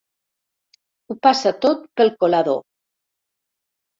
[1.11, 2.59] Ho passa tot pel colador.